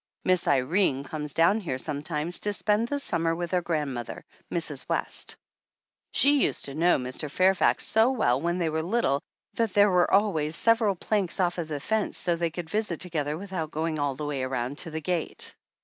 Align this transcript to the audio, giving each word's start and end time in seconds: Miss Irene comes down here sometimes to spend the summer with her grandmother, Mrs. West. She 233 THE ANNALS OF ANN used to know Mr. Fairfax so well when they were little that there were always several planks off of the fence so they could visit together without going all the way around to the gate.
Miss 0.25 0.47
Irene 0.47 1.03
comes 1.03 1.31
down 1.31 1.59
here 1.59 1.77
sometimes 1.77 2.39
to 2.39 2.53
spend 2.53 2.87
the 2.87 2.99
summer 2.99 3.35
with 3.35 3.51
her 3.51 3.61
grandmother, 3.61 4.25
Mrs. 4.51 4.89
West. 4.89 5.37
She 6.11 6.39
233 6.39 6.39
THE 6.41 6.71
ANNALS 6.83 6.95
OF 6.95 7.01
ANN 7.01 7.05
used 7.05 7.19
to 7.19 7.27
know 7.27 7.27
Mr. 7.27 7.31
Fairfax 7.31 7.85
so 7.85 8.09
well 8.11 8.41
when 8.41 8.57
they 8.57 8.69
were 8.69 8.81
little 8.81 9.21
that 9.53 9.75
there 9.75 9.91
were 9.91 10.11
always 10.11 10.55
several 10.55 10.95
planks 10.95 11.39
off 11.39 11.59
of 11.59 11.67
the 11.67 11.79
fence 11.79 12.17
so 12.17 12.35
they 12.35 12.49
could 12.49 12.71
visit 12.71 12.99
together 12.99 13.37
without 13.37 13.69
going 13.69 13.99
all 13.99 14.15
the 14.15 14.25
way 14.25 14.41
around 14.41 14.79
to 14.79 14.89
the 14.89 15.01
gate. 15.01 15.55